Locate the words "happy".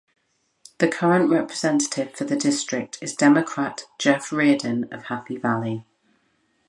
5.03-5.37